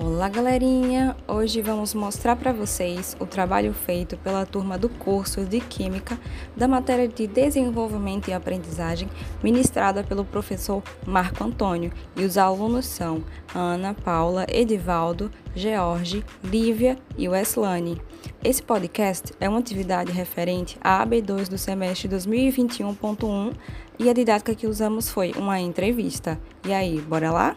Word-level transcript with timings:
Olá, 0.00 0.28
galerinha! 0.28 1.16
Hoje 1.26 1.60
vamos 1.60 1.92
mostrar 1.92 2.36
para 2.36 2.52
vocês 2.52 3.16
o 3.18 3.26
trabalho 3.26 3.74
feito 3.74 4.16
pela 4.18 4.46
turma 4.46 4.78
do 4.78 4.88
curso 4.88 5.44
de 5.44 5.58
Química 5.58 6.16
da 6.56 6.68
matéria 6.68 7.08
de 7.08 7.26
Desenvolvimento 7.26 8.28
e 8.28 8.32
Aprendizagem, 8.32 9.08
ministrada 9.42 10.04
pelo 10.04 10.24
professor 10.24 10.84
Marco 11.04 11.42
Antônio, 11.42 11.92
e 12.14 12.24
os 12.24 12.38
alunos 12.38 12.86
são 12.86 13.24
Ana, 13.52 13.92
Paula, 13.92 14.46
Edivaldo, 14.48 15.32
George, 15.52 16.24
Lívia 16.44 16.96
e 17.16 17.28
Weslane. 17.28 18.00
Esse 18.44 18.62
podcast 18.62 19.32
é 19.40 19.48
uma 19.48 19.58
atividade 19.58 20.12
referente 20.12 20.78
à 20.80 21.04
AB2 21.04 21.48
do 21.48 21.58
semestre 21.58 22.08
2021.1 22.08 23.52
e 23.98 24.08
a 24.08 24.12
didática 24.12 24.54
que 24.54 24.68
usamos 24.68 25.08
foi 25.08 25.32
uma 25.36 25.58
entrevista. 25.58 26.40
E 26.64 26.72
aí, 26.72 27.00
bora 27.00 27.32
lá? 27.32 27.56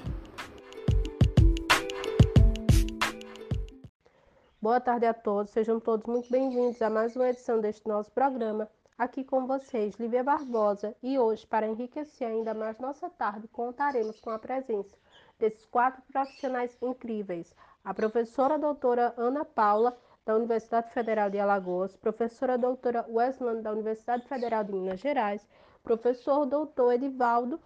Boa 4.63 4.79
tarde 4.79 5.07
a 5.07 5.13
todos, 5.13 5.51
sejam 5.51 5.79
todos 5.79 6.05
muito 6.05 6.29
bem-vindos 6.29 6.79
a 6.83 6.89
mais 6.91 7.15
uma 7.15 7.27
edição 7.27 7.59
deste 7.59 7.87
nosso 7.87 8.11
programa. 8.11 8.69
Aqui 8.95 9.23
com 9.23 9.47
vocês, 9.47 9.95
Lívia 9.95 10.23
Barbosa, 10.23 10.95
e 11.01 11.17
hoje, 11.17 11.47
para 11.47 11.65
enriquecer 11.65 12.27
ainda 12.27 12.53
mais 12.53 12.77
nossa 12.77 13.09
tarde, 13.09 13.47
contaremos 13.47 14.19
com 14.19 14.29
a 14.29 14.37
presença 14.37 14.95
desses 15.39 15.65
quatro 15.65 16.03
profissionais 16.11 16.77
incríveis: 16.79 17.55
a 17.83 17.91
professora 17.91 18.59
doutora 18.59 19.15
Ana 19.17 19.43
Paula, 19.43 19.97
da 20.23 20.35
Universidade 20.35 20.93
Federal 20.93 21.31
de 21.31 21.39
Alagoas, 21.39 21.95
professora 21.95 22.55
doutora 22.55 23.03
Wesland, 23.09 23.63
da 23.63 23.71
Universidade 23.71 24.27
Federal 24.27 24.63
de 24.63 24.73
Minas 24.73 24.99
Gerais, 24.99 25.43
professor 25.81 26.45
doutor 26.45 26.93
Edivaldo, 26.93 27.59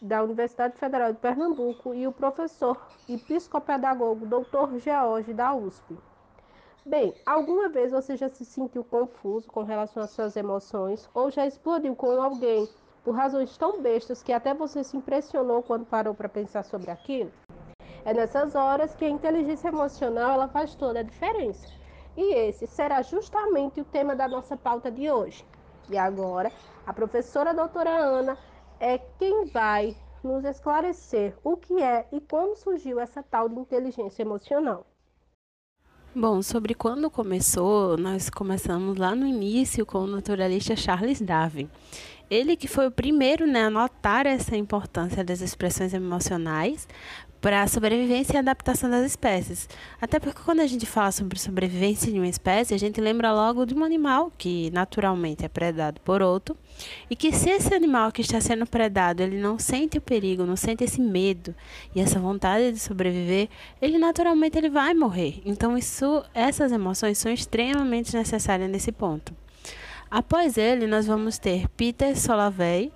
da 0.00 0.22
Universidade 0.22 0.78
Federal 0.78 1.12
de 1.12 1.18
Pernambuco, 1.18 1.92
e 1.92 2.06
o 2.06 2.12
professor 2.12 2.80
e 3.08 3.18
psicopedagogo 3.18 4.24
doutor 4.24 4.78
George, 4.78 5.34
da 5.34 5.52
USP. 5.52 5.98
Bem, 6.86 7.14
alguma 7.26 7.68
vez 7.68 7.92
você 7.92 8.16
já 8.16 8.28
se 8.28 8.44
sentiu 8.44 8.82
confuso 8.82 9.46
com 9.48 9.62
relação 9.62 10.02
às 10.02 10.10
suas 10.10 10.36
emoções 10.36 11.08
ou 11.12 11.30
já 11.30 11.46
explodiu 11.46 11.94
com 11.94 12.20
alguém 12.22 12.68
por 13.04 13.14
razões 13.14 13.56
tão 13.56 13.82
bestas 13.82 14.22
que 14.22 14.32
até 14.32 14.54
você 14.54 14.82
se 14.84 14.96
impressionou 14.96 15.62
quando 15.62 15.84
parou 15.84 16.14
para 16.14 16.28
pensar 16.28 16.64
sobre 16.64 16.90
aquilo? 16.90 17.30
É 18.04 18.14
nessas 18.14 18.54
horas 18.54 18.94
que 18.94 19.04
a 19.04 19.10
inteligência 19.10 19.68
emocional 19.68 20.30
ela 20.32 20.48
faz 20.48 20.74
toda 20.74 21.00
a 21.00 21.02
diferença. 21.02 21.68
E 22.16 22.34
esse 22.34 22.66
será 22.66 23.02
justamente 23.02 23.80
o 23.80 23.84
tema 23.84 24.16
da 24.16 24.26
nossa 24.26 24.56
pauta 24.56 24.90
de 24.90 25.10
hoje. 25.10 25.44
E 25.90 25.98
agora, 25.98 26.50
a 26.86 26.92
professora 26.92 27.52
doutora 27.52 27.90
Ana 27.90 28.38
é 28.80 28.98
quem 29.18 29.46
vai 29.46 29.96
nos 30.22 30.44
esclarecer 30.44 31.36
o 31.44 31.56
que 31.56 31.82
é 31.82 32.06
e 32.12 32.20
como 32.20 32.56
surgiu 32.56 32.98
essa 32.98 33.22
tal 33.22 33.48
de 33.48 33.58
inteligência 33.58 34.22
emocional. 34.22 34.86
Bom, 36.20 36.42
sobre 36.42 36.74
quando 36.74 37.08
começou, 37.08 37.96
nós 37.96 38.28
começamos 38.28 38.96
lá 38.96 39.14
no 39.14 39.24
início 39.24 39.86
com 39.86 39.98
o 39.98 40.06
naturalista 40.08 40.74
Charles 40.74 41.20
Darwin. 41.20 41.68
Ele 42.30 42.56
que 42.56 42.68
foi 42.68 42.86
o 42.86 42.90
primeiro 42.90 43.46
né, 43.46 43.64
a 43.64 43.70
notar 43.70 44.26
essa 44.26 44.56
importância 44.56 45.24
das 45.24 45.40
expressões 45.40 45.94
emocionais 45.94 46.86
para 47.40 47.62
a 47.62 47.68
sobrevivência 47.68 48.34
e 48.34 48.36
adaptação 48.36 48.90
das 48.90 49.06
espécies. 49.06 49.68
Até 50.00 50.18
porque 50.18 50.42
quando 50.42 50.60
a 50.60 50.66
gente 50.66 50.84
fala 50.86 51.12
sobre 51.12 51.38
sobrevivência 51.38 52.12
de 52.12 52.18
uma 52.18 52.26
espécie, 52.26 52.74
a 52.74 52.78
gente 52.78 53.00
lembra 53.00 53.32
logo 53.32 53.64
de 53.64 53.74
um 53.74 53.84
animal 53.84 54.32
que 54.36 54.70
naturalmente 54.72 55.44
é 55.44 55.48
predado 55.48 56.00
por 56.00 56.20
outro, 56.20 56.56
e 57.08 57.16
que 57.16 57.32
se 57.32 57.50
esse 57.50 57.74
animal 57.74 58.10
que 58.12 58.22
está 58.22 58.40
sendo 58.40 58.66
predado, 58.66 59.22
ele 59.22 59.38
não 59.38 59.58
sente 59.58 59.98
o 59.98 60.00
perigo, 60.00 60.44
não 60.44 60.56
sente 60.56 60.84
esse 60.84 61.00
medo 61.00 61.54
e 61.94 62.00
essa 62.00 62.18
vontade 62.18 62.72
de 62.72 62.78
sobreviver, 62.78 63.48
ele 63.80 63.98
naturalmente 63.98 64.58
ele 64.58 64.70
vai 64.70 64.94
morrer. 64.94 65.40
Então 65.44 65.78
isso, 65.78 66.24
essas 66.34 66.72
emoções 66.72 67.18
são 67.18 67.32
extremamente 67.32 68.16
necessárias 68.16 68.70
nesse 68.70 68.92
ponto. 68.92 69.32
Após 70.10 70.56
ele, 70.56 70.86
nós 70.86 71.06
vamos 71.06 71.36
ter 71.36 71.68
Peter 71.76 72.18
Solavey 72.18 72.90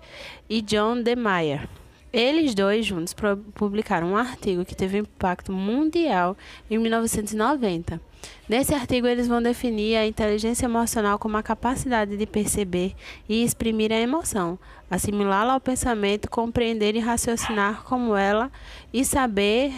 e 0.48 0.62
John 0.62 1.02
de 1.02 1.14
Meyer. 1.14 1.68
Eles 2.10 2.54
dois 2.54 2.86
juntos 2.86 3.14
publicaram 3.54 4.08
um 4.08 4.16
artigo 4.16 4.64
que 4.64 4.74
teve 4.74 4.98
impacto 4.98 5.52
mundial 5.52 6.36
em 6.70 6.78
1990. 6.78 8.00
Nesse 8.48 8.74
artigo, 8.74 9.06
eles 9.06 9.28
vão 9.28 9.42
definir 9.42 9.96
a 9.96 10.06
inteligência 10.06 10.64
emocional 10.64 11.18
como 11.18 11.36
a 11.36 11.42
capacidade 11.42 12.16
de 12.16 12.26
perceber 12.26 12.94
e 13.28 13.42
exprimir 13.42 13.92
a 13.92 14.00
emoção, 14.00 14.58
assimilá-la 14.90 15.54
ao 15.54 15.60
pensamento, 15.60 16.30
compreender 16.30 16.94
e 16.96 17.00
raciocinar 17.00 17.82
como 17.82 18.16
ela 18.16 18.50
e 18.92 19.04
saber 19.04 19.72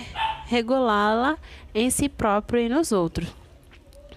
regulá-la 0.47 1.37
em 1.75 1.91
si 1.91 2.09
próprio 2.09 2.61
e 2.61 2.69
nos 2.69 2.93
outros. 2.93 3.29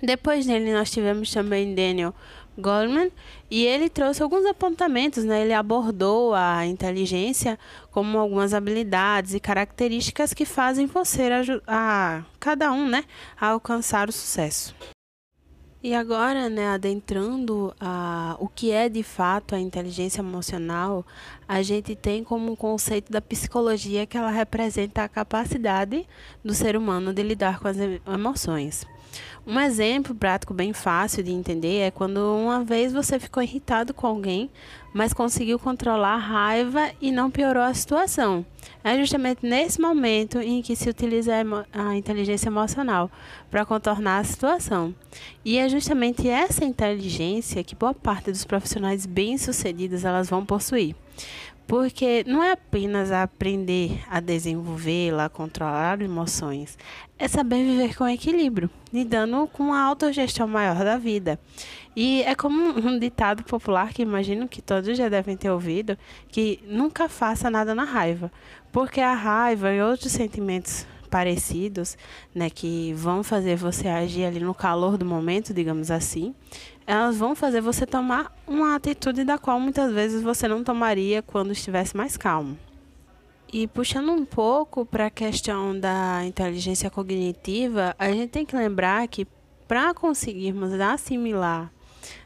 Depois 0.02 0.46
dele, 0.46 0.74
nós 0.74 0.92
tivemos 0.92 1.32
também 1.32 1.74
Daniel 1.74 2.14
Goldman, 2.58 3.12
e 3.50 3.66
ele 3.66 3.90
trouxe 3.90 4.24
alguns 4.24 4.46
apontamentos, 4.46 5.24
né? 5.24 5.44
Ele 5.44 5.54
abordou 5.54 6.34
a 6.34 6.66
inteligência 6.66 7.60
como 7.92 8.18
algumas 8.18 8.54
habilidades 8.54 9.34
e 9.34 9.40
características 9.40 10.34
que 10.34 10.46
fazem 10.46 10.86
você 10.86 11.30
a, 11.32 11.42
a 11.68 12.24
cada 12.40 12.72
um, 12.72 12.88
né, 12.88 13.04
a 13.40 13.50
alcançar 13.50 14.10
o 14.10 14.12
sucesso. 14.12 14.76
E 15.82 15.94
agora, 15.94 16.50
né, 16.50 16.68
adentrando 16.70 17.74
a, 17.80 18.36
o 18.40 18.48
que 18.48 18.72
é 18.72 18.90
de 18.90 19.04
fato 19.04 19.54
a 19.54 19.60
inteligência 19.60 20.22
emocional, 20.22 21.06
a 21.48 21.62
gente 21.62 21.96
tem 21.96 22.24
como 22.24 22.52
um 22.52 22.56
conceito 22.56 23.12
da 23.12 23.22
psicologia 23.22 24.06
que 24.06 24.18
ela 24.18 24.30
representa 24.30 25.04
a 25.04 25.10
capacidade 25.10 26.06
do 26.44 26.54
ser 26.54 26.76
humano 26.76 27.14
de 27.14 27.24
lidar 27.24 27.60
com 27.60 27.68
as 27.68 27.78
emoções. 27.78 28.86
Um 29.46 29.58
exemplo 29.58 30.14
prático 30.14 30.54
bem 30.54 30.74
fácil 30.74 31.24
de 31.24 31.32
entender 31.32 31.80
é 31.80 31.90
quando 31.90 32.18
uma 32.18 32.66
vez 32.66 32.92
você 32.92 33.18
ficou 33.18 33.42
irritado 33.42 33.94
com 33.94 34.06
alguém, 34.06 34.50
mas 34.94 35.14
conseguiu 35.14 35.58
controlar 35.58 36.16
a 36.16 36.18
raiva 36.18 36.92
e 37.00 37.14
não 37.14 37.32
piorou 37.32 37.64
a 37.64 37.74
situação. 37.74 38.46
É 38.84 38.98
justamente 38.98 39.46
nesse 39.46 39.80
momento 39.80 40.40
em 40.40 40.62
que 40.62 40.76
se 40.76 40.90
utiliza 40.90 41.34
a 41.72 41.96
inteligência 41.96 42.50
emocional 42.50 43.10
para 43.50 43.66
contornar 43.66 44.20
a 44.20 44.24
situação. 44.26 44.94
E 45.46 45.58
é 45.58 45.70
justamente 45.70 46.28
essa 46.28 46.66
inteligência 46.66 47.64
que 47.64 47.76
boa 47.76 47.94
parte 47.94 48.30
dos 48.30 48.44
profissionais 48.44 49.06
bem-sucedidos 49.06 50.04
elas 50.04 50.30
vão 50.30 50.46
possuir. 50.46 50.94
Porque 51.68 52.24
não 52.26 52.42
é 52.42 52.52
apenas 52.52 53.12
aprender 53.12 54.00
a 54.10 54.22
desenvolvê-la, 54.22 55.26
a 55.26 55.30
controlar 55.30 56.02
emoções, 56.02 56.78
é 57.20 57.28
saber 57.28 57.66
viver 57.66 57.94
com 57.96 58.08
equilíbrio, 58.08 58.70
lidando 58.94 59.48
com 59.48 59.74
a 59.74 59.82
autogestão 59.82 60.48
maior 60.48 60.78
da 60.78 60.98
vida. 60.98 61.38
E 61.94 62.22
é 62.24 62.36
como 62.36 62.80
um 62.80 62.98
ditado 62.98 63.44
popular 63.44 63.92
que 63.92 64.02
imagino 64.02 64.48
que 64.48 64.62
todos 64.62 64.98
já 64.98 65.10
devem 65.10 65.36
ter 65.36 65.50
ouvido, 65.50 65.98
que 66.30 66.60
nunca 66.66 67.10
faça 67.10 67.50
nada 67.50 67.76
na 67.76 67.84
raiva, 67.84 68.32
porque 68.72 69.02
a 69.02 69.14
raiva 69.14 69.74
e 69.74 69.82
outros 69.82 70.14
sentimentos 70.14 70.88
parecidos, 71.08 71.98
né, 72.34 72.50
que 72.50 72.94
vão 72.94 73.24
fazer 73.24 73.56
você 73.56 73.88
agir 73.88 74.26
ali 74.26 74.40
no 74.40 74.54
calor 74.54 74.98
do 74.98 75.06
momento, 75.06 75.54
digamos 75.54 75.90
assim, 75.90 76.36
elas 76.86 77.18
vão 77.18 77.36
fazer 77.36 77.62
você 77.62 77.86
tomar 77.86 78.34
uma 78.48 78.76
atitude 78.76 79.24
da 79.24 79.38
qual 79.38 79.60
muitas 79.60 79.92
vezes 79.92 80.22
você 80.22 80.48
não 80.48 80.64
tomaria 80.64 81.22
quando 81.22 81.52
estivesse 81.52 81.98
mais 81.98 82.16
calmo. 82.16 82.58
E 83.52 83.68
puxando 83.68 84.12
um 84.12 84.26
pouco 84.26 84.86
para 84.86 85.08
a 85.08 85.10
questão 85.10 85.78
da 85.78 86.26
inteligência 86.26 86.90
cognitiva, 86.90 87.96
a 87.98 88.12
gente 88.12 88.30
tem 88.30 88.46
que 88.46 88.56
lembrar 88.56 89.08
que 89.08 89.26
para 89.68 89.94
conseguirmos 89.94 90.74
assimilar, 90.74 91.72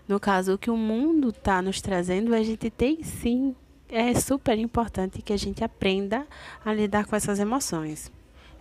no 0.08 0.20
caso, 0.20 0.54
o 0.54 0.58
que 0.58 0.70
o 0.70 0.78
mundo 0.78 1.30
está 1.30 1.62
nos 1.62 1.82
trazendo, 1.82 2.36
a 2.36 2.44
gente 2.44 2.70
tem 2.70 3.04
sim, 3.04 3.56
é 3.90 4.14
super 4.14 4.58
importante 4.58 5.22
que 5.22 5.34
a 5.34 5.38
gente 5.38 5.64
aprenda 5.64 6.28
a 6.64 6.74
lidar 6.74 7.06
com 7.06 7.16
essas 7.16 7.40
emoções. 7.40 8.12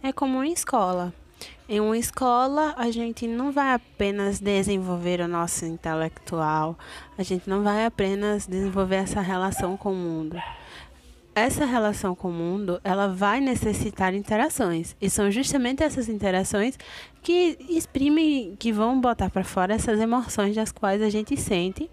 É 0.03 0.13
como 0.13 0.43
em 0.43 0.53
escola. 0.53 1.13
Em 1.69 1.79
uma 1.79 1.97
escola, 1.97 2.75
a 2.77 2.91
gente 2.91 3.27
não 3.27 3.53
vai 3.53 3.75
apenas 3.75 4.41
desenvolver 4.41 5.21
o 5.21 5.29
nosso 5.29 5.65
intelectual, 5.67 6.77
a 7.17 7.23
gente 7.23 7.49
não 7.49 7.63
vai 7.63 7.85
apenas 7.85 8.47
desenvolver 8.47 8.97
essa 8.97 9.21
relação 9.21 9.77
com 9.77 9.93
o 9.93 9.97
mundo 9.97 10.37
essa 11.35 11.65
relação 11.65 12.15
com 12.15 12.29
o 12.29 12.33
mundo, 12.33 12.81
ela 12.83 13.09
vai 13.09 13.41
necessitar 13.41 14.15
interações. 14.15 14.97
E 15.01 15.09
são 15.09 15.31
justamente 15.31 15.83
essas 15.83 16.09
interações 16.09 16.79
que 17.23 17.59
exprimem, 17.69 18.57
que 18.59 18.73
vão 18.73 19.01
botar 19.01 19.31
para 19.31 19.45
fora 19.45 19.75
essas 19.75 20.01
emoções 20.01 20.55
das 20.55 20.73
quais 20.73 21.03
a 21.03 21.11
gente 21.11 21.37
sente 21.37 21.91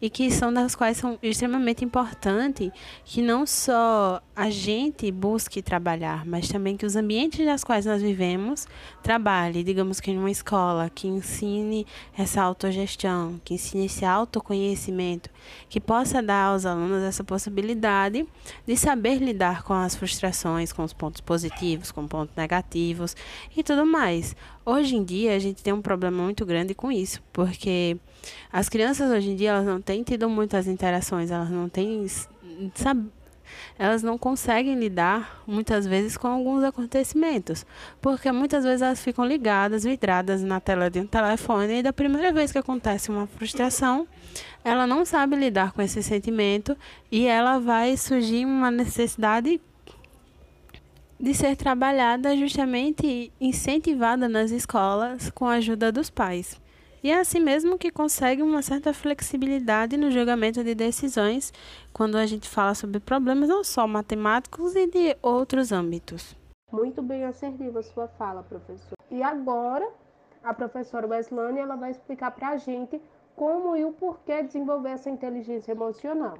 e 0.00 0.10
que 0.10 0.30
são 0.30 0.52
das 0.52 0.74
quais 0.74 0.98
são 0.98 1.18
extremamente 1.22 1.84
importantes 1.84 2.70
que 3.04 3.22
não 3.22 3.46
só 3.46 4.20
a 4.34 4.50
gente 4.50 5.10
busque 5.10 5.62
trabalhar, 5.62 6.26
mas 6.26 6.48
também 6.48 6.76
que 6.76 6.84
os 6.84 6.94
ambientes 6.94 7.44
nas 7.44 7.64
quais 7.64 7.86
nós 7.86 8.02
vivemos 8.02 8.66
trabalhe, 9.02 9.64
digamos 9.64 9.98
que 9.98 10.10
em 10.10 10.18
uma 10.18 10.30
escola 10.30 10.90
que 10.94 11.08
ensine 11.08 11.86
essa 12.16 12.42
autogestão, 12.42 13.40
que 13.42 13.54
ensine 13.54 13.86
esse 13.86 14.04
autoconhecimento, 14.04 15.30
que 15.68 15.80
possa 15.80 16.22
dar 16.22 16.48
aos 16.48 16.66
alunos 16.66 17.02
essa 17.02 17.24
possibilidade 17.24 18.26
de 18.66 18.76
saber 18.76 19.16
lidar 19.16 19.62
com 19.62 19.72
as 19.72 19.96
frustrações, 19.96 20.72
com 20.72 20.84
os 20.84 20.92
pontos 20.92 21.22
positivos, 21.22 21.90
com 21.90 22.06
pontos 22.06 22.36
negativos 22.36 23.16
e 23.56 23.62
tudo 23.62 23.86
mais. 23.86 24.36
Hoje 24.68 24.96
em 24.96 25.04
dia 25.04 25.36
a 25.36 25.38
gente 25.38 25.62
tem 25.62 25.72
um 25.72 25.80
problema 25.80 26.24
muito 26.24 26.44
grande 26.44 26.74
com 26.74 26.90
isso, 26.90 27.22
porque 27.32 27.96
as 28.52 28.68
crianças 28.68 29.12
hoje 29.12 29.30
em 29.30 29.36
dia 29.36 29.50
elas 29.50 29.64
não 29.64 29.80
têm 29.80 30.02
tido 30.02 30.28
muitas 30.28 30.66
interações, 30.66 31.30
elas 31.30 31.48
não 31.48 31.68
têm 31.68 32.04
sabe, 32.74 33.08
elas 33.78 34.02
não 34.02 34.18
conseguem 34.18 34.74
lidar 34.74 35.40
muitas 35.46 35.86
vezes 35.86 36.16
com 36.16 36.26
alguns 36.26 36.64
acontecimentos, 36.64 37.64
porque 38.00 38.32
muitas 38.32 38.64
vezes 38.64 38.82
elas 38.82 39.00
ficam 39.00 39.24
ligadas, 39.24 39.84
vidradas 39.84 40.42
na 40.42 40.58
tela 40.58 40.90
de 40.90 40.98
um 40.98 41.06
telefone 41.06 41.78
e 41.78 41.82
da 41.84 41.92
primeira 41.92 42.32
vez 42.32 42.50
que 42.50 42.58
acontece 42.58 43.08
uma 43.08 43.28
frustração, 43.28 44.04
ela 44.64 44.84
não 44.84 45.04
sabe 45.04 45.36
lidar 45.36 45.70
com 45.70 45.80
esse 45.80 46.02
sentimento 46.02 46.76
e 47.08 47.24
ela 47.24 47.60
vai 47.60 47.96
surgir 47.96 48.44
uma 48.44 48.72
necessidade 48.72 49.60
de 51.18 51.34
ser 51.34 51.56
trabalhada 51.56 52.36
justamente 52.36 53.32
incentivada 53.40 54.28
nas 54.28 54.50
escolas 54.50 55.30
com 55.30 55.46
a 55.46 55.54
ajuda 55.54 55.90
dos 55.90 56.10
pais. 56.10 56.60
E 57.02 57.10
é 57.10 57.18
assim 57.18 57.40
mesmo 57.40 57.78
que 57.78 57.90
consegue 57.90 58.42
uma 58.42 58.62
certa 58.62 58.92
flexibilidade 58.92 59.96
no 59.96 60.10
julgamento 60.10 60.62
de 60.64 60.74
decisões 60.74 61.52
quando 61.92 62.16
a 62.16 62.26
gente 62.26 62.48
fala 62.48 62.74
sobre 62.74 63.00
problemas 63.00 63.48
não 63.48 63.62
só 63.62 63.86
matemáticos 63.86 64.74
e 64.74 64.86
de 64.86 65.16
outros 65.22 65.72
âmbitos. 65.72 66.36
Muito 66.72 67.00
bem 67.02 67.24
assertiva 67.24 67.82
sua 67.82 68.08
fala, 68.08 68.42
professor. 68.42 68.96
E 69.10 69.22
agora, 69.22 69.88
a 70.42 70.52
professora 70.52 71.06
Weslane 71.06 71.60
ela 71.60 71.76
vai 71.76 71.92
explicar 71.92 72.32
para 72.32 72.48
a 72.48 72.56
gente 72.56 73.00
como 73.36 73.76
e 73.76 73.84
o 73.84 73.92
porquê 73.92 74.42
desenvolver 74.42 74.90
essa 74.90 75.08
inteligência 75.08 75.72
emocional. 75.72 76.38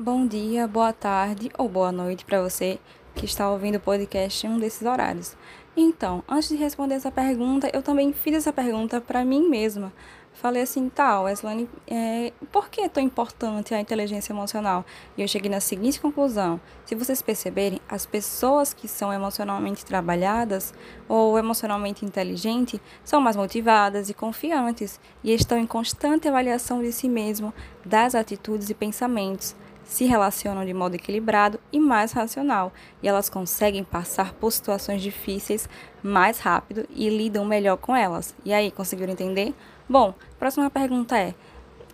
Bom 0.00 0.28
dia, 0.28 0.68
boa 0.68 0.92
tarde 0.92 1.50
ou 1.58 1.68
boa 1.68 1.90
noite 1.90 2.24
para 2.24 2.40
você 2.40 2.78
que 3.16 3.24
está 3.24 3.50
ouvindo 3.50 3.78
o 3.78 3.80
podcast 3.80 4.46
em 4.46 4.50
um 4.50 4.56
desses 4.56 4.86
horários. 4.86 5.36
Então, 5.76 6.22
antes 6.28 6.50
de 6.50 6.54
responder 6.54 6.94
essa 6.94 7.10
pergunta, 7.10 7.68
eu 7.74 7.82
também 7.82 8.12
fiz 8.12 8.36
essa 8.36 8.52
pergunta 8.52 9.00
para 9.00 9.24
mim 9.24 9.48
mesma. 9.48 9.92
Falei 10.32 10.62
assim, 10.62 10.88
tá, 10.88 11.20
Weslane, 11.20 11.68
é, 11.84 12.32
por 12.52 12.68
que 12.68 12.82
é 12.82 12.88
tão 12.88 13.02
importante 13.02 13.74
a 13.74 13.80
inteligência 13.80 14.32
emocional? 14.32 14.84
E 15.16 15.22
eu 15.22 15.26
cheguei 15.26 15.50
na 15.50 15.58
seguinte 15.58 16.00
conclusão: 16.00 16.60
se 16.84 16.94
vocês 16.94 17.20
perceberem, 17.20 17.80
as 17.88 18.06
pessoas 18.06 18.72
que 18.72 18.86
são 18.86 19.12
emocionalmente 19.12 19.84
trabalhadas 19.84 20.72
ou 21.08 21.36
emocionalmente 21.36 22.04
inteligentes 22.04 22.78
são 23.02 23.20
mais 23.20 23.34
motivadas 23.34 24.08
e 24.08 24.14
confiantes 24.14 25.00
e 25.24 25.34
estão 25.34 25.58
em 25.58 25.66
constante 25.66 26.28
avaliação 26.28 26.82
de 26.82 26.92
si 26.92 27.08
mesmo, 27.08 27.52
das 27.84 28.14
atitudes 28.14 28.70
e 28.70 28.74
pensamentos 28.74 29.56
se 29.88 30.04
relacionam 30.04 30.66
de 30.66 30.74
modo 30.74 30.94
equilibrado 30.94 31.58
e 31.72 31.80
mais 31.80 32.12
racional, 32.12 32.72
e 33.02 33.08
elas 33.08 33.30
conseguem 33.30 33.82
passar 33.82 34.34
por 34.34 34.52
situações 34.52 35.00
difíceis 35.00 35.66
mais 36.02 36.38
rápido 36.38 36.86
e 36.94 37.08
lidam 37.08 37.44
melhor 37.44 37.78
com 37.78 37.96
elas. 37.96 38.34
E 38.44 38.52
aí, 38.52 38.70
conseguiram 38.70 39.14
entender? 39.14 39.54
Bom, 39.88 40.14
próxima 40.38 40.68
pergunta 40.68 41.18
é: 41.18 41.34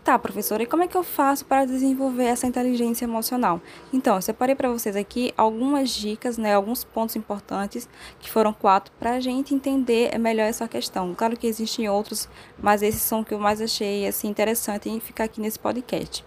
Tá, 0.02 0.18
professora, 0.18 0.62
e 0.62 0.66
como 0.66 0.82
é 0.82 0.88
que 0.88 0.96
eu 0.96 1.04
faço 1.04 1.46
para 1.46 1.64
desenvolver 1.64 2.24
essa 2.24 2.46
inteligência 2.46 3.06
emocional? 3.06 3.58
Então, 3.90 4.16
eu 4.16 4.22
separei 4.22 4.54
para 4.54 4.68
vocês 4.68 4.96
aqui 4.96 5.32
algumas 5.34 5.88
dicas, 5.90 6.36
né, 6.36 6.52
alguns 6.52 6.84
pontos 6.84 7.16
importantes, 7.16 7.88
que 8.18 8.28
foram 8.30 8.52
quatro, 8.52 8.92
para 8.98 9.12
a 9.12 9.20
gente 9.20 9.54
entender 9.54 10.18
melhor 10.18 10.44
essa 10.44 10.68
questão. 10.68 11.14
Claro 11.14 11.38
que 11.38 11.46
existem 11.46 11.88
outros, 11.88 12.28
mas 12.60 12.82
esses 12.82 13.00
são 13.00 13.24
que 13.24 13.32
eu 13.32 13.38
mais 13.38 13.62
achei 13.62 14.06
assim, 14.06 14.28
interessante 14.28 14.90
em 14.90 15.00
ficar 15.00 15.24
aqui 15.24 15.40
nesse 15.40 15.58
podcast 15.58 16.22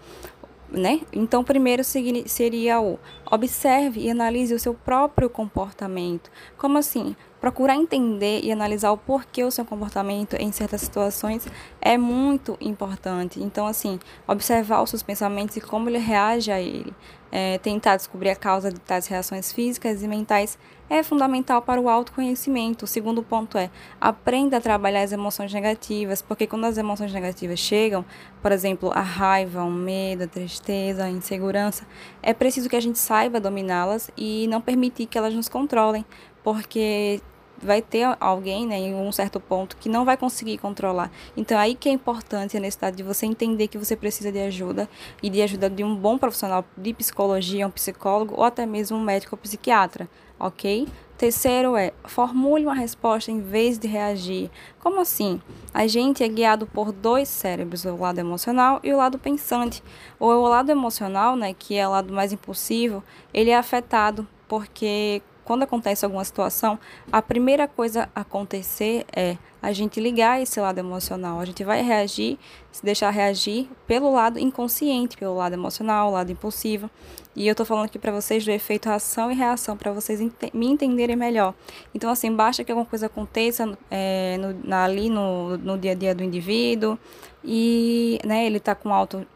né? 0.70 1.00
Então, 1.12 1.44
primeiro 1.44 1.82
seria 1.84 2.80
o 2.80 2.98
observe 3.30 4.00
e 4.00 4.10
analise 4.10 4.54
o 4.54 4.58
seu 4.58 4.74
próprio 4.74 5.28
comportamento. 5.30 6.30
Como 6.56 6.78
assim? 6.78 7.16
Procurar 7.40 7.76
entender 7.76 8.40
e 8.42 8.50
analisar 8.50 8.90
o 8.90 8.96
porquê 8.96 9.44
o 9.44 9.50
seu 9.50 9.64
comportamento 9.64 10.34
em 10.34 10.50
certas 10.50 10.80
situações 10.80 11.46
é 11.80 11.96
muito 11.96 12.56
importante. 12.60 13.40
Então, 13.40 13.66
assim, 13.66 14.00
observar 14.26 14.82
os 14.82 14.90
seus 14.90 15.02
pensamentos 15.02 15.56
e 15.56 15.60
como 15.60 15.88
ele 15.88 15.98
reage 15.98 16.50
a 16.50 16.60
ele. 16.60 16.92
É, 17.30 17.58
tentar 17.58 17.96
descobrir 17.96 18.30
a 18.30 18.36
causa 18.36 18.72
de 18.72 18.80
tais 18.80 19.06
reações 19.06 19.52
físicas 19.52 20.02
e 20.02 20.08
mentais 20.08 20.58
é 20.90 21.02
fundamental 21.02 21.60
para 21.60 21.80
o 21.80 21.88
autoconhecimento. 21.88 22.86
O 22.86 22.88
segundo 22.88 23.22
ponto 23.22 23.58
é 23.58 23.70
aprenda 24.00 24.56
a 24.56 24.60
trabalhar 24.60 25.02
as 25.02 25.12
emoções 25.12 25.52
negativas, 25.52 26.22
porque 26.22 26.46
quando 26.46 26.64
as 26.64 26.78
emoções 26.78 27.12
negativas 27.12 27.58
chegam, 27.58 28.04
por 28.40 28.52
exemplo, 28.52 28.90
a 28.94 29.02
raiva, 29.02 29.62
o 29.62 29.70
medo, 29.70 30.24
a 30.24 30.26
tristeza, 30.26 31.04
a 31.04 31.10
insegurança, 31.10 31.86
é 32.22 32.32
preciso 32.32 32.68
que 32.68 32.76
a 32.76 32.80
gente 32.80 32.98
saiba 32.98 33.38
dominá-las 33.38 34.10
e 34.16 34.46
não 34.48 34.60
permitir 34.60 35.06
que 35.06 35.18
elas 35.18 35.34
nos 35.34 35.48
controlem, 35.48 36.06
porque 36.54 37.20
vai 37.60 37.82
ter 37.82 38.16
alguém, 38.20 38.66
né, 38.66 38.78
em 38.78 38.94
um 38.94 39.10
certo 39.12 39.38
ponto 39.38 39.76
que 39.76 39.88
não 39.88 40.04
vai 40.04 40.16
conseguir 40.16 40.58
controlar. 40.58 41.10
Então 41.36 41.58
aí 41.58 41.74
que 41.74 41.88
é 41.88 41.92
importante 41.92 42.56
a 42.56 42.60
necessidade 42.60 42.96
de 42.96 43.02
você 43.02 43.26
entender 43.26 43.68
que 43.68 43.76
você 43.76 43.96
precisa 43.96 44.32
de 44.32 44.38
ajuda 44.38 44.88
e 45.22 45.28
de 45.28 45.42
ajuda 45.42 45.68
de 45.68 45.84
um 45.84 45.94
bom 45.94 46.16
profissional 46.16 46.64
de 46.76 46.94
psicologia, 46.94 47.66
um 47.66 47.70
psicólogo 47.70 48.34
ou 48.36 48.44
até 48.44 48.64
mesmo 48.64 48.96
um 48.96 49.02
médico 49.02 49.34
ou 49.34 49.38
psiquiatra 49.38 50.08
ok? 50.38 50.86
Terceiro 51.16 51.76
é, 51.76 51.92
formule 52.04 52.64
uma 52.64 52.74
resposta 52.74 53.30
em 53.30 53.40
vez 53.40 53.76
de 53.76 53.88
reagir. 53.88 54.50
Como 54.78 55.00
assim? 55.00 55.40
A 55.74 55.86
gente 55.86 56.22
é 56.22 56.28
guiado 56.28 56.66
por 56.66 56.92
dois 56.92 57.28
cérebros, 57.28 57.84
o 57.84 57.96
lado 57.96 58.20
emocional 58.20 58.78
e 58.84 58.92
o 58.92 58.96
lado 58.96 59.18
pensante. 59.18 59.82
O 60.20 60.32
lado 60.46 60.70
emocional, 60.70 61.34
né, 61.34 61.52
que 61.52 61.76
é 61.76 61.86
o 61.88 61.90
lado 61.90 62.12
mais 62.12 62.32
impulsivo, 62.32 63.02
ele 63.34 63.50
é 63.50 63.56
afetado 63.56 64.26
porque 64.46 65.20
quando 65.48 65.62
acontece 65.62 66.04
alguma 66.04 66.22
situação, 66.26 66.78
a 67.10 67.22
primeira 67.22 67.66
coisa 67.66 68.06
a 68.14 68.20
acontecer 68.20 69.06
é 69.10 69.38
a 69.62 69.72
gente 69.72 69.98
ligar 69.98 70.42
esse 70.42 70.60
lado 70.60 70.76
emocional. 70.76 71.40
A 71.40 71.44
gente 71.46 71.64
vai 71.64 71.80
reagir, 71.80 72.38
se 72.70 72.84
deixar 72.84 73.08
reagir 73.08 73.66
pelo 73.86 74.12
lado 74.12 74.38
inconsciente, 74.38 75.16
pelo 75.16 75.34
lado 75.34 75.54
emocional, 75.54 76.10
lado 76.10 76.30
impulsivo. 76.30 76.90
E 77.34 77.48
eu 77.48 77.54
tô 77.54 77.64
falando 77.64 77.86
aqui 77.86 77.98
para 77.98 78.12
vocês 78.12 78.44
do 78.44 78.50
efeito 78.50 78.90
ação 78.90 79.32
e 79.32 79.34
reação, 79.34 79.74
para 79.74 79.90
vocês 79.90 80.20
ent 80.20 80.34
me 80.52 80.66
entenderem 80.66 81.16
melhor. 81.16 81.54
Então, 81.94 82.10
assim, 82.10 82.30
basta 82.30 82.62
que 82.62 82.70
alguma 82.70 82.84
coisa 82.84 83.06
aconteça 83.06 83.78
é, 83.90 84.36
no, 84.36 84.74
ali 84.74 85.08
no, 85.08 85.56
no 85.56 85.78
dia 85.78 85.92
a 85.92 85.94
dia 85.94 86.14
do 86.14 86.22
indivíduo 86.22 86.98
e 87.42 88.18
né, 88.22 88.44
ele 88.44 88.60
tá 88.60 88.74
com 88.74 88.92
alto 88.92 89.26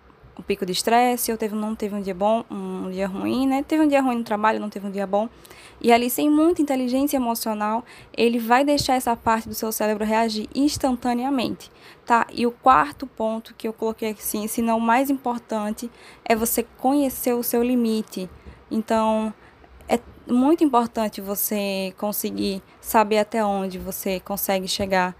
um 0.42 0.44
pico 0.44 0.66
de 0.66 0.72
estresse, 0.72 1.30
ou 1.30 1.38
teve, 1.38 1.54
não 1.54 1.74
teve 1.74 1.94
um 1.94 2.02
dia 2.02 2.14
bom, 2.14 2.44
um 2.50 2.90
dia 2.90 3.06
ruim, 3.06 3.46
né? 3.46 3.62
Teve 3.62 3.84
um 3.84 3.88
dia 3.88 4.02
ruim 4.02 4.18
no 4.18 4.24
trabalho, 4.24 4.58
não 4.58 4.68
teve 4.68 4.86
um 4.86 4.90
dia 4.90 5.06
bom. 5.06 5.28
E 5.80 5.92
ali, 5.92 6.10
sem 6.10 6.28
muita 6.28 6.60
inteligência 6.60 7.16
emocional, 7.16 7.84
ele 8.16 8.38
vai 8.38 8.64
deixar 8.64 8.94
essa 8.94 9.16
parte 9.16 9.48
do 9.48 9.54
seu 9.54 9.72
cérebro 9.72 10.04
reagir 10.04 10.48
instantaneamente, 10.54 11.70
tá? 12.04 12.26
E 12.32 12.46
o 12.46 12.50
quarto 12.50 13.06
ponto 13.06 13.54
que 13.54 13.66
eu 13.66 13.72
coloquei 13.72 14.10
aqui, 14.10 14.22
sim, 14.22 14.46
se 14.46 14.60
não 14.60 14.78
o 14.78 14.80
mais 14.80 15.08
importante, 15.08 15.90
é 16.24 16.34
você 16.34 16.64
conhecer 16.78 17.32
o 17.32 17.42
seu 17.42 17.62
limite. 17.62 18.28
Então, 18.70 19.32
é 19.88 19.98
muito 20.26 20.64
importante 20.64 21.20
você 21.20 21.94
conseguir 21.96 22.62
saber 22.80 23.18
até 23.18 23.44
onde 23.44 23.78
você 23.78 24.20
consegue 24.20 24.68
chegar 24.68 25.16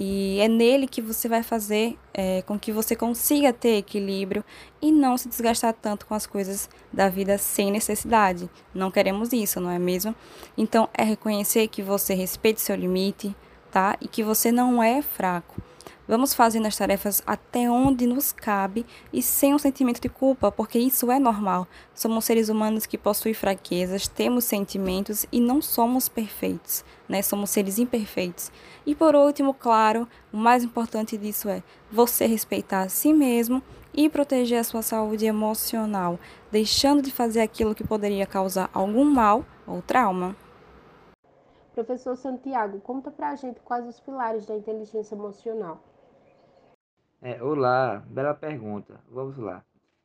e 0.00 0.38
é 0.38 0.46
nele 0.46 0.86
que 0.86 1.02
você 1.02 1.28
vai 1.28 1.42
fazer 1.42 1.98
é, 2.20 2.42
com 2.42 2.58
que 2.58 2.72
você 2.72 2.96
consiga 2.96 3.52
ter 3.52 3.76
equilíbrio 3.76 4.44
e 4.82 4.90
não 4.90 5.16
se 5.16 5.28
desgastar 5.28 5.72
tanto 5.72 6.04
com 6.04 6.14
as 6.14 6.26
coisas 6.26 6.68
da 6.92 7.08
vida 7.08 7.38
sem 7.38 7.70
necessidade. 7.70 8.50
Não 8.74 8.90
queremos 8.90 9.32
isso, 9.32 9.60
não 9.60 9.70
é 9.70 9.78
mesmo? 9.78 10.12
Então, 10.56 10.88
é 10.92 11.04
reconhecer 11.04 11.68
que 11.68 11.80
você 11.80 12.14
respeite 12.14 12.60
seu 12.60 12.74
limite, 12.74 13.36
tá? 13.70 13.96
E 14.00 14.08
que 14.08 14.24
você 14.24 14.50
não 14.50 14.82
é 14.82 15.00
fraco. 15.00 15.62
Vamos 16.08 16.32
fazendo 16.32 16.64
as 16.64 16.74
tarefas 16.74 17.22
até 17.26 17.70
onde 17.70 18.06
nos 18.06 18.32
cabe 18.32 18.86
e 19.12 19.20
sem 19.20 19.54
um 19.54 19.58
sentimento 19.58 20.00
de 20.00 20.08
culpa, 20.08 20.50
porque 20.50 20.78
isso 20.78 21.12
é 21.12 21.18
normal. 21.18 21.68
Somos 21.94 22.24
seres 22.24 22.48
humanos 22.48 22.86
que 22.86 22.96
possuem 22.96 23.34
fraquezas, 23.34 24.08
temos 24.08 24.44
sentimentos 24.44 25.26
e 25.30 25.38
não 25.38 25.60
somos 25.60 26.08
perfeitos, 26.08 26.82
né? 27.06 27.20
Somos 27.20 27.50
seres 27.50 27.78
imperfeitos. 27.78 28.50
E 28.86 28.94
por 28.94 29.14
último, 29.14 29.52
claro, 29.52 30.08
o 30.32 30.38
mais 30.38 30.64
importante 30.64 31.18
disso 31.18 31.46
é 31.46 31.62
você 31.92 32.24
respeitar 32.24 32.84
a 32.84 32.88
si 32.88 33.12
mesmo 33.12 33.62
e 33.92 34.08
proteger 34.08 34.60
a 34.60 34.64
sua 34.64 34.80
saúde 34.80 35.26
emocional, 35.26 36.18
deixando 36.50 37.02
de 37.02 37.12
fazer 37.12 37.42
aquilo 37.42 37.74
que 37.74 37.86
poderia 37.86 38.24
causar 38.24 38.70
algum 38.72 39.04
mal 39.04 39.44
ou 39.66 39.82
trauma. 39.82 40.34
Professor 41.74 42.16
Santiago, 42.16 42.80
conta 42.80 43.10
pra 43.10 43.36
gente 43.36 43.60
quais 43.60 43.86
os 43.86 44.00
pilares 44.00 44.46
da 44.46 44.56
inteligência 44.56 45.14
emocional. 45.14 45.82
É, 47.20 47.42
olá, 47.42 47.98
bela 48.08 48.34
pergunta. 48.34 49.00
Vamos 49.10 49.36
lá. 49.36 49.64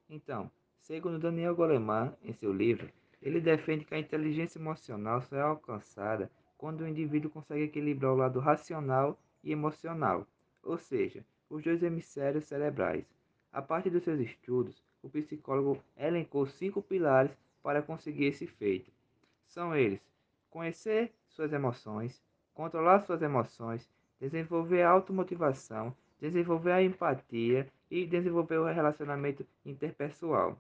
Então, 0.10 0.50
Segundo 0.84 1.17
Daniel 1.17 1.55
Goleman, 1.55 2.13
em 2.22 2.34
seu 2.34 2.51
livro, 2.51 2.89
ele 3.22 3.39
defende 3.39 3.86
que 3.86 3.96
a 3.96 4.00
inteligência 4.00 4.60
emocional 4.60 5.22
só 5.22 5.38
é 5.38 5.41
alcançada 5.41 6.29
quando 6.58 6.82
o 6.82 6.88
indivíduo 6.88 7.32
consegue 7.32 7.63
equilibrar 7.63 8.12
o 8.12 8.17
lado 8.17 8.41
racional 8.41 9.17
e 9.41 9.53
emocional, 9.53 10.27
ou 10.62 10.77
seja, 10.77 11.25
os 11.50 11.63
dois 11.63 11.82
hemisférios 11.82 12.43
cerebrais. 12.43 13.05
A 13.50 13.62
partir 13.62 13.91
dos 13.91 14.03
seus 14.03 14.20
estudos, 14.20 14.84
o 15.01 15.10
psicólogo 15.10 15.82
elencou 15.96 16.46
cinco 16.48 16.82
pilares 16.82 17.32
para 17.62 17.82
conseguir 17.82 18.25
esse 18.25 18.46
feito. 18.46 18.91
São 19.46 19.74
eles: 19.74 20.01
conhecer 20.50 21.13
suas 21.29 21.53
emoções, 21.53 22.22
controlar 22.53 23.00
suas 23.00 23.22
emoções, 23.22 23.89
desenvolver 24.20 24.84
automotivação, 24.84 25.96
desenvolver 26.24 26.72
a 26.72 26.82
empatia 26.82 27.68
e 27.92 28.06
desenvolver 28.06 28.58
o 28.58 28.65
relacionamento 28.65 29.46
interpessoal. 29.65 30.58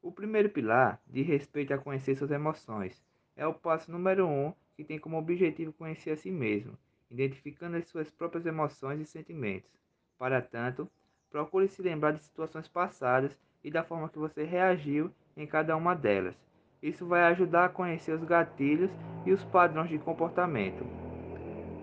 O 0.00 0.12
primeiro 0.12 0.48
pilar 0.48 1.02
diz 1.04 1.26
respeito 1.26 1.74
a 1.74 1.78
conhecer 1.78 2.14
suas 2.14 2.30
emoções. 2.30 3.04
É 3.34 3.44
o 3.44 3.52
passo 3.52 3.90
número 3.90 4.28
um 4.28 4.54
que 4.76 4.84
tem 4.84 4.96
como 4.96 5.18
objetivo 5.18 5.72
conhecer 5.72 6.12
a 6.12 6.16
si 6.16 6.30
mesmo, 6.30 6.78
identificando 7.10 7.76
as 7.76 7.88
suas 7.88 8.08
próprias 8.08 8.46
emoções 8.46 9.00
e 9.00 9.04
sentimentos. 9.04 9.68
Para 10.16 10.40
tanto, 10.40 10.88
procure 11.28 11.66
se 11.66 11.82
lembrar 11.82 12.12
de 12.12 12.20
situações 12.20 12.68
passadas 12.68 13.36
e 13.64 13.72
da 13.72 13.82
forma 13.82 14.08
que 14.08 14.18
você 14.18 14.44
reagiu 14.44 15.10
em 15.36 15.44
cada 15.44 15.76
uma 15.76 15.96
delas. 15.96 16.36
Isso 16.80 17.04
vai 17.04 17.22
ajudar 17.22 17.64
a 17.64 17.68
conhecer 17.68 18.12
os 18.12 18.22
gatilhos 18.22 18.92
e 19.26 19.32
os 19.32 19.42
padrões 19.46 19.90
de 19.90 19.98
comportamento. 19.98 20.86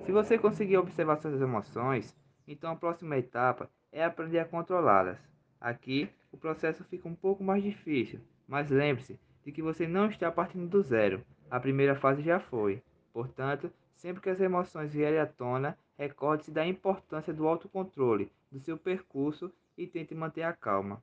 Se 0.06 0.14
você 0.14 0.38
conseguir 0.38 0.78
observar 0.78 1.18
suas 1.18 1.42
emoções, 1.42 2.16
então 2.48 2.72
a 2.72 2.76
próxima 2.76 3.18
etapa 3.18 3.70
é 3.92 4.04
aprender 4.04 4.40
a 4.40 4.46
controlá-las. 4.46 5.18
Aqui, 5.60 6.10
o 6.32 6.38
processo 6.38 6.84
fica 6.84 7.08
um 7.08 7.16
pouco 7.16 7.44
mais 7.44 7.64
difícil, 7.64 8.20
mas 8.48 8.70
lembre-se 8.70 9.20
de 9.44 9.52
que 9.52 9.62
você 9.62 9.88
não 9.88 10.10
está 10.10 10.32
partindo 10.32 10.68
do 10.68 10.82
zero. 10.82 11.24
A 11.50 11.60
primeira 11.60 11.96
fase 11.96 12.22
já 12.22 12.40
foi. 12.40 12.82
Portanto, 13.14 13.72
sempre 13.96 14.22
que 14.22 14.30
as 14.30 14.40
emoções 14.40 14.94
vierem 14.94 15.20
à 15.20 15.26
tona, 15.26 15.78
recorde-se 15.98 16.52
da 16.52 16.66
importância 16.66 17.34
do 17.34 17.48
autocontrole 17.48 18.32
do 18.52 18.60
seu 18.60 18.78
percurso 18.78 19.52
e 19.78 19.88
tente 19.88 20.14
manter 20.14 20.44
a 20.44 20.54
calma. 20.54 21.02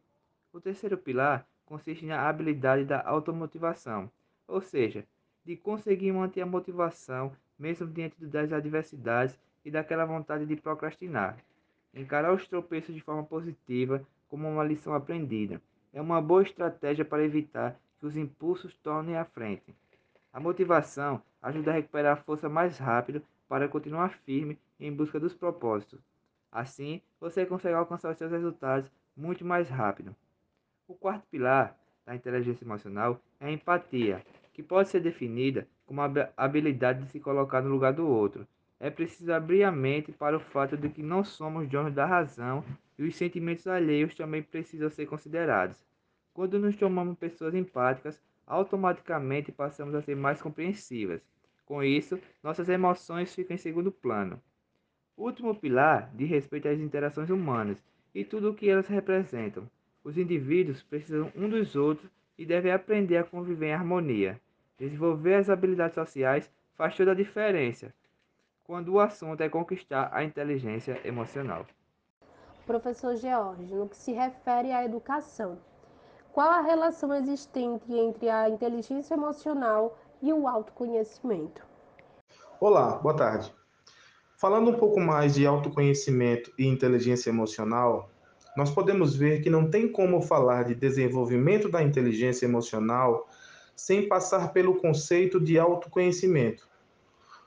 O 0.52 0.61
terceiro 0.61 0.99
pilar 0.99 1.46
consiste 1.64 2.04
na 2.04 2.28
habilidade 2.28 2.84
da 2.84 3.02
automotivação, 3.02 4.11
ou 4.46 4.61
seja, 4.61 5.04
de 5.44 5.56
conseguir 5.56 6.12
manter 6.12 6.42
a 6.42 6.46
motivação 6.46 7.32
mesmo 7.58 7.87
diante 7.87 8.22
das 8.25 8.52
adversidades 8.52 9.38
e 9.64 9.71
daquela 9.71 10.04
vontade 10.04 10.47
de 10.47 10.57
procrastinar. 10.57 11.37
Encarar 11.95 12.33
os 12.33 12.47
tropeços 12.49 12.95
de 12.95 13.00
forma 13.00 13.25
positiva 13.25 14.07
como 14.28 14.49
uma 14.49 14.64
lição 14.64 14.95
aprendida. 14.95 15.61
É 15.92 16.00
uma 16.00 16.23
boa 16.23 16.42
estratégia 16.42 17.04
para 17.04 17.25
evitar 17.25 17.78
que 17.99 18.07
os 18.07 18.16
impulsos 18.16 18.75
tornem 18.76 19.16
à 19.16 19.25
frente. 19.25 19.75
A 20.33 20.40
motivação 20.40 21.23
ajuda 21.42 21.71
a 21.71 21.75
recuperar 21.75 22.14
a 22.14 22.23
força 22.23 22.49
mais 22.49 22.78
rápido 22.78 23.23
para 23.49 23.69
continuar 23.69 24.14
firme 24.25 24.59
em 24.81 24.90
busca 24.90 25.21
dos 25.21 25.35
propósitos. 25.35 26.00
Assim, 26.50 27.00
você 27.21 27.45
consegue 27.45 27.75
alcançar 27.75 28.14
seus 28.14 28.31
resultados 28.31 28.90
muito 29.16 29.45
mais 29.45 29.69
rápido. 29.69 30.16
O 30.88 30.95
quarto 30.95 31.26
pilar 31.31 31.78
da 32.04 32.14
inteligência 32.14 32.64
emocional 32.64 33.21
é 33.38 33.47
a 33.47 33.52
empatia, 33.52 34.25
que 34.52 34.62
pode 34.62 34.88
ser 34.88 35.00
definida 35.00 35.66
como 35.87 36.00
a 36.00 36.11
habilidade 36.37 37.04
de 37.04 37.11
se 37.11 37.21
colocar 37.21 37.61
no 37.62 37.71
lugar 37.71 37.92
do 37.92 38.07
outro. 38.07 38.47
É 38.84 38.90
preciso 38.90 39.32
abrir 39.32 39.62
a 39.62 39.70
mente 39.70 40.10
para 40.10 40.36
o 40.36 40.40
fato 40.40 40.76
de 40.76 40.88
que 40.88 41.04
não 41.04 41.22
somos 41.22 41.68
donos 41.68 41.94
da 41.94 42.04
razão 42.04 42.64
e 42.98 43.04
os 43.04 43.14
sentimentos 43.14 43.68
alheios 43.68 44.12
também 44.12 44.42
precisam 44.42 44.90
ser 44.90 45.06
considerados. 45.06 45.86
Quando 46.34 46.58
nos 46.58 46.74
tornamos 46.74 47.16
pessoas 47.16 47.54
empáticas, 47.54 48.20
automaticamente 48.44 49.52
passamos 49.52 49.94
a 49.94 50.02
ser 50.02 50.16
mais 50.16 50.42
compreensivas. 50.42 51.22
Com 51.64 51.80
isso, 51.84 52.18
nossas 52.42 52.68
emoções 52.68 53.32
ficam 53.32 53.54
em 53.54 53.56
segundo 53.56 53.92
plano. 53.92 54.42
Último 55.16 55.54
pilar 55.54 56.10
diz 56.12 56.28
respeito 56.28 56.66
às 56.66 56.80
interações 56.80 57.30
humanas 57.30 57.80
e 58.12 58.24
tudo 58.24 58.50
o 58.50 58.54
que 58.54 58.68
elas 58.68 58.88
representam. 58.88 59.70
Os 60.02 60.18
indivíduos 60.18 60.82
precisam 60.82 61.30
um 61.36 61.48
dos 61.48 61.76
outros 61.76 62.10
e 62.36 62.44
devem 62.44 62.72
aprender 62.72 63.18
a 63.18 63.22
conviver 63.22 63.66
em 63.66 63.74
harmonia. 63.74 64.40
Desenvolver 64.76 65.34
as 65.34 65.48
habilidades 65.48 65.94
sociais 65.94 66.50
faz 66.74 66.96
toda 66.96 67.12
a 67.12 67.14
diferença 67.14 67.94
quando 68.64 68.92
o 68.92 69.00
assunto 69.00 69.40
é 69.40 69.49
conquistar 69.49 70.11
a 70.12 70.23
inteligência 70.23 71.00
emocional. 71.04 71.66
Professor 72.66 73.16
George, 73.16 73.75
no 73.75 73.88
que 73.88 73.97
se 73.97 74.12
refere 74.12 74.73
à 74.73 74.85
educação, 74.85 75.59
qual 76.33 76.49
a 76.49 76.61
relação 76.61 77.12
existente 77.14 77.92
entre 77.92 78.31
a 78.31 78.49
inteligência 78.49 79.14
emocional 79.14 79.99
e 80.23 80.33
o 80.33 80.47
autoconhecimento? 80.47 81.62
Olá, 82.61 82.97
boa 82.97 83.16
tarde. 83.16 83.52
Falando 84.38 84.71
um 84.71 84.78
pouco 84.78 85.00
mais 85.00 85.35
de 85.35 85.47
autoconhecimento 85.47 86.52
e 86.59 86.66
inteligência 86.66 87.31
emocional, 87.31 88.09
nós 88.57 88.71
podemos 88.71 89.16
ver 89.16 89.40
que 89.40 89.50
não 89.50 89.71
tem 89.71 89.90
como 89.90 90.23
falar 90.23 90.64
de 90.64 90.75
desenvolvimento 90.75 91.69
da 91.69 91.83
inteligência 91.83 92.47
emocional 92.47 93.28
sem 93.75 94.09
passar 94.09 94.52
pelo 94.52 94.76
conceito 94.76 95.40
de 95.40 95.59
autoconhecimento. 95.59 96.69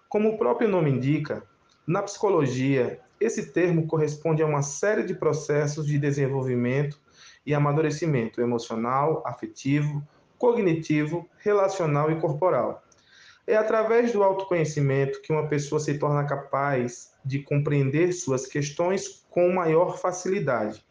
Como 0.09 0.29
o 0.29 0.37
próprio 0.37 0.67
nome 0.67 0.91
indica, 0.91 1.43
na 1.85 2.01
psicologia 2.01 2.99
esse 3.19 3.51
termo 3.51 3.87
corresponde 3.87 4.43
a 4.43 4.45
uma 4.45 4.61
série 4.61 5.03
de 5.03 5.13
processos 5.13 5.87
de 5.87 5.97
desenvolvimento 5.97 6.99
e 7.45 7.53
amadurecimento 7.53 8.41
emocional, 8.41 9.23
afetivo, 9.25 10.05
cognitivo, 10.37 11.27
relacional 11.37 12.11
e 12.11 12.19
corporal. 12.19 12.83
É 13.47 13.55
através 13.55 14.11
do 14.11 14.23
autoconhecimento 14.23 15.21
que 15.21 15.31
uma 15.31 15.47
pessoa 15.47 15.79
se 15.79 15.97
torna 15.97 16.25
capaz 16.25 17.13
de 17.23 17.39
compreender 17.39 18.11
suas 18.11 18.47
questões 18.47 19.25
com 19.29 19.51
maior 19.51 19.97
facilidade, 19.97 20.83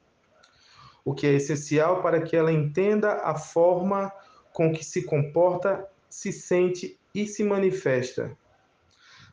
o 1.05 1.13
que 1.15 1.27
é 1.27 1.35
essencial 1.35 2.01
para 2.01 2.21
que 2.23 2.37
ela 2.37 2.53
entenda 2.53 3.21
a 3.23 3.35
forma 3.35 4.13
com 4.53 4.73
que 4.73 4.85
se 4.85 5.03
comporta, 5.03 5.89
se 6.09 6.33
sente 6.33 6.99
e 7.15 7.27
se 7.27 7.43
manifesta. 7.43 8.37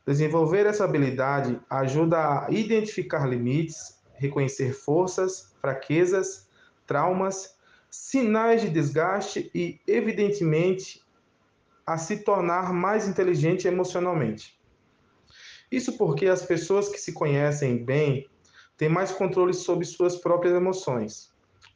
Desenvolver 0.06 0.66
essa 0.66 0.84
habilidade 0.84 1.60
ajuda 1.70 2.18
a 2.18 2.52
identificar 2.52 3.28
limites, 3.28 4.02
reconhecer 4.16 4.74
forças, 4.74 5.54
fraquezas, 5.62 6.48
traumas, 6.88 7.56
sinais 7.90 8.62
de 8.62 8.70
desgaste 8.70 9.52
e, 9.54 9.80
evidentemente, 9.88 11.04
a 11.86 11.98
se 11.98 12.18
tornar 12.18 12.74
mais 12.74 13.08
inteligente 13.08 13.68
emocionalmente. 13.68 14.60
Isso 15.72 15.98
porque 15.98 16.28
as 16.28 16.42
pessoas 16.42 16.90
que 16.90 17.00
se 17.00 17.14
conhecem 17.14 17.84
bem 17.84 18.28
têm 18.78 18.90
mais 18.90 19.12
controle 19.12 19.54
sobre 19.54 19.86
suas 19.86 20.16
próprias 20.18 20.56
emoções, 20.56 21.32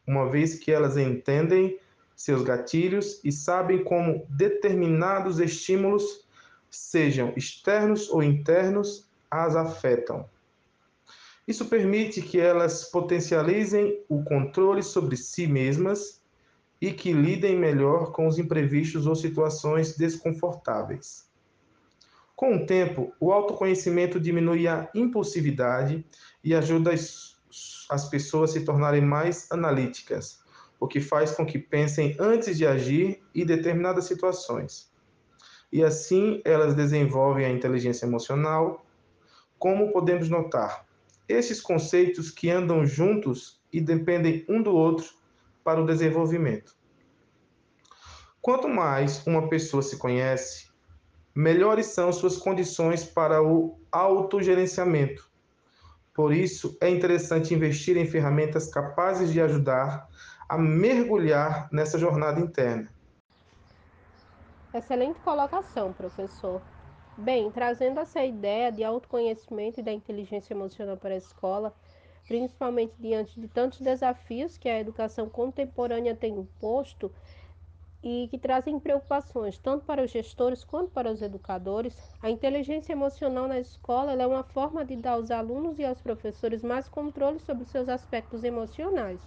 uma 0.07 0.29
vez 0.29 0.55
que 0.55 0.71
elas 0.71 0.97
entendem 0.97 1.79
seus 2.15 2.41
gatilhos 2.41 3.21
e 3.23 3.31
sabem 3.31 3.83
como 3.83 4.25
determinados 4.29 5.39
estímulos 5.39 6.24
sejam 6.75 7.33
externos 7.35 8.09
ou 8.09 8.21
internos, 8.21 9.05
as 9.29 9.55
afetam. 9.55 10.29
Isso 11.47 11.65
permite 11.65 12.21
que 12.21 12.39
elas 12.39 12.85
potencializem 12.85 14.03
o 14.09 14.23
controle 14.23 14.81
sobre 14.81 15.15
si 15.15 15.45
mesmas 15.45 16.21
e 16.81 16.91
que 16.91 17.13
lidem 17.13 17.57
melhor 17.57 18.11
com 18.11 18.27
os 18.27 18.39
imprevistos 18.39 19.05
ou 19.05 19.15
situações 19.15 19.95
desconfortáveis. 19.95 21.25
Com 22.35 22.57
o 22.57 22.65
tempo, 22.65 23.13
o 23.19 23.31
autoconhecimento 23.31 24.19
diminui 24.19 24.67
a 24.67 24.89
impulsividade 24.93 26.05
e 26.43 26.53
ajuda 26.53 26.93
as, 26.93 27.37
as 27.89 28.09
pessoas 28.09 28.49
a 28.49 28.53
se 28.53 28.65
tornarem 28.65 29.01
mais 29.01 29.49
analíticas, 29.51 30.39
o 30.79 30.87
que 30.87 30.99
faz 30.99 31.31
com 31.31 31.45
que 31.45 31.57
pensem 31.57 32.15
antes 32.19 32.57
de 32.57 32.65
agir 32.65 33.23
em 33.33 33.45
determinadas 33.45 34.05
situações 34.05 34.93
e 35.75 35.83
assim 35.83 36.41
elas 36.45 36.73
desenvolvem 36.73 37.45
a 37.45 37.49
inteligência 37.49 38.05
emocional. 38.05 38.85
Como 39.59 39.91
podemos 39.91 40.29
notar, 40.29 40.85
esses 41.27 41.59
conceitos 41.59 42.31
que 42.31 42.49
andam 42.49 42.85
juntos 42.85 43.59
e 43.73 43.81
dependem 43.81 44.45
um 44.47 44.63
do 44.63 44.73
outro 44.73 45.09
para 45.65 45.81
o 45.81 45.85
desenvolvimento. 45.85 46.77
Quanto 48.41 48.69
mais 48.69 49.27
uma 49.27 49.49
pessoa 49.49 49.83
se 49.83 49.97
conhece, 49.97 50.69
melhores 51.35 51.87
são 51.87 52.13
suas 52.13 52.37
condições 52.37 53.03
para 53.03 53.43
o 53.43 53.77
autogerenciamento. 53.91 55.29
Por 56.13 56.33
isso, 56.33 56.77
é 56.79 56.89
interessante 56.89 57.53
investir 57.53 57.97
em 57.97 58.07
ferramentas 58.07 58.69
capazes 58.69 59.29
de 59.33 59.41
ajudar 59.41 60.07
a 60.47 60.57
mergulhar 60.57 61.67
nessa 61.69 61.99
jornada 61.99 62.39
interna 62.39 62.95
Excelente 64.75 65.21
colocação, 65.21 65.93
professor. 65.93 66.61
Bem, 67.15 67.49
trazendo 67.49 67.97
essa 68.01 68.21
ideia 68.25 68.69
de 68.73 68.83
autoconhecimento 68.83 69.79
e 69.79 69.83
da 69.83 69.93
inteligência 69.93 70.53
emocional 70.53 70.97
para 70.97 71.13
a 71.13 71.17
escola, 71.17 71.73
principalmente 72.27 72.93
diante 72.99 73.39
de 73.39 73.47
tantos 73.47 73.79
desafios 73.79 74.57
que 74.57 74.67
a 74.67 74.77
educação 74.77 75.29
contemporânea 75.29 76.13
tem 76.13 76.37
imposto 76.37 77.09
e 78.03 78.27
que 78.29 78.37
trazem 78.37 78.77
preocupações 78.77 79.57
tanto 79.57 79.85
para 79.85 80.03
os 80.03 80.11
gestores 80.11 80.65
quanto 80.65 80.91
para 80.91 81.09
os 81.09 81.21
educadores, 81.21 81.97
a 82.21 82.29
inteligência 82.29 82.91
emocional 82.91 83.47
na 83.47 83.59
escola 83.59 84.11
é 84.21 84.27
uma 84.27 84.43
forma 84.43 84.83
de 84.83 84.97
dar 84.97 85.13
aos 85.13 85.31
alunos 85.31 85.79
e 85.79 85.85
aos 85.85 86.01
professores 86.01 86.61
mais 86.61 86.89
controle 86.89 87.39
sobre 87.39 87.63
seus 87.63 87.87
aspectos 87.87 88.43
emocionais, 88.43 89.25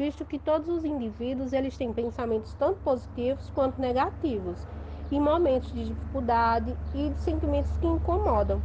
visto 0.00 0.24
que 0.24 0.38
todos 0.38 0.66
os 0.66 0.82
indivíduos 0.82 1.52
eles 1.52 1.76
têm 1.76 1.92
pensamentos 1.92 2.54
tanto 2.54 2.80
positivos 2.80 3.50
quanto 3.50 3.78
negativos, 3.78 4.66
em 5.10 5.20
momentos 5.20 5.70
de 5.70 5.88
dificuldade 5.88 6.74
e 6.94 7.10
de 7.10 7.20
sentimentos 7.20 7.76
que 7.76 7.86
incomodam. 7.86 8.62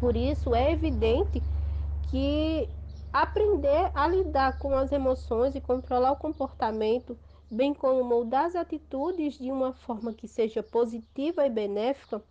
Por 0.00 0.16
isso 0.16 0.54
é 0.54 0.72
evidente 0.72 1.42
que 2.08 2.66
aprender 3.12 3.90
a 3.94 4.08
lidar 4.08 4.58
com 4.58 4.74
as 4.74 4.90
emoções 4.90 5.54
e 5.54 5.60
controlar 5.60 6.12
o 6.12 6.16
comportamento, 6.16 7.18
bem 7.50 7.74
como 7.74 8.02
moldar 8.02 8.46
as 8.46 8.56
atitudes 8.56 9.36
de 9.36 9.52
uma 9.52 9.74
forma 9.74 10.14
que 10.14 10.26
seja 10.26 10.62
positiva 10.62 11.44
e 11.44 11.50
benéfica, 11.50 12.22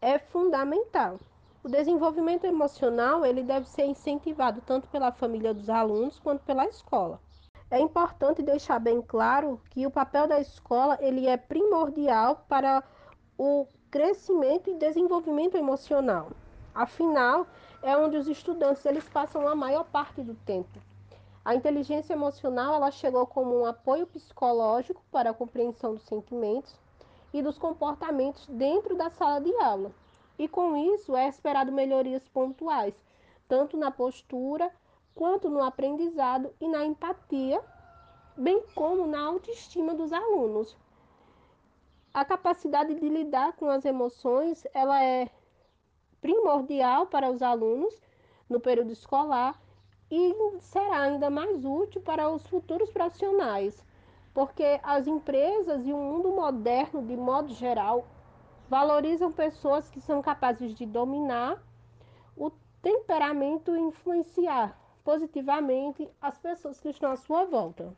é 0.00 0.20
fundamental. 0.20 1.18
O 1.64 1.68
desenvolvimento 1.68 2.44
emocional 2.44 3.24
ele 3.24 3.40
deve 3.40 3.68
ser 3.68 3.84
incentivado 3.84 4.60
tanto 4.66 4.88
pela 4.88 5.12
família 5.12 5.54
dos 5.54 5.70
alunos 5.70 6.18
quanto 6.18 6.42
pela 6.42 6.66
escola. 6.66 7.20
É 7.70 7.78
importante 7.78 8.42
deixar 8.42 8.80
bem 8.80 9.00
claro 9.00 9.60
que 9.70 9.86
o 9.86 9.90
papel 9.90 10.26
da 10.26 10.40
escola 10.40 10.98
ele 11.00 11.28
é 11.28 11.36
primordial 11.36 12.44
para 12.48 12.82
o 13.38 13.68
crescimento 13.92 14.70
e 14.70 14.74
desenvolvimento 14.74 15.56
emocional. 15.56 16.32
Afinal, 16.74 17.46
é 17.80 17.96
onde 17.96 18.16
os 18.16 18.26
estudantes 18.26 18.84
eles 18.84 19.08
passam 19.08 19.46
a 19.46 19.54
maior 19.54 19.84
parte 19.84 20.20
do 20.20 20.34
tempo. 20.34 20.80
A 21.44 21.54
inteligência 21.54 22.14
emocional 22.14 22.74
ela 22.74 22.90
chegou 22.90 23.24
como 23.24 23.60
um 23.60 23.66
apoio 23.66 24.04
psicológico 24.08 25.00
para 25.12 25.30
a 25.30 25.34
compreensão 25.34 25.94
dos 25.94 26.02
sentimentos 26.06 26.74
e 27.32 27.40
dos 27.40 27.56
comportamentos 27.56 28.48
dentro 28.48 28.96
da 28.96 29.10
sala 29.10 29.40
de 29.40 29.54
aula. 29.62 29.92
E 30.38 30.48
com 30.48 30.76
isso 30.76 31.14
é 31.16 31.28
esperado 31.28 31.70
melhorias 31.70 32.26
pontuais, 32.28 32.94
tanto 33.48 33.76
na 33.76 33.90
postura 33.90 34.70
quanto 35.14 35.48
no 35.48 35.62
aprendizado 35.62 36.52
e 36.60 36.68
na 36.68 36.84
empatia, 36.84 37.62
bem 38.36 38.62
como 38.74 39.06
na 39.06 39.20
autoestima 39.20 39.94
dos 39.94 40.12
alunos. 40.12 40.76
A 42.14 42.24
capacidade 42.24 42.94
de 42.94 43.08
lidar 43.08 43.54
com 43.54 43.68
as 43.68 43.84
emoções, 43.84 44.66
ela 44.74 45.02
é 45.02 45.28
primordial 46.20 47.06
para 47.06 47.30
os 47.30 47.42
alunos 47.42 48.00
no 48.48 48.60
período 48.60 48.92
escolar 48.92 49.60
e 50.10 50.34
será 50.60 51.00
ainda 51.00 51.30
mais 51.30 51.64
útil 51.64 52.02
para 52.02 52.28
os 52.28 52.46
futuros 52.46 52.90
profissionais, 52.90 53.84
porque 54.34 54.78
as 54.82 55.06
empresas 55.06 55.86
e 55.86 55.92
o 55.92 55.96
mundo 55.96 56.30
moderno, 56.30 57.02
de 57.02 57.16
modo 57.16 57.52
geral, 57.54 58.06
valorizam 58.72 59.30
pessoas 59.30 59.90
que 59.90 60.00
são 60.00 60.22
capazes 60.22 60.74
de 60.74 60.86
dominar 60.86 61.62
o 62.34 62.50
temperamento 62.80 63.76
e 63.76 63.80
influenciar 63.80 64.74
positivamente 65.04 66.08
as 66.22 66.38
pessoas 66.38 66.80
que 66.80 66.88
estão 66.88 67.12
à 67.12 67.16
sua 67.16 67.44
volta. 67.44 67.94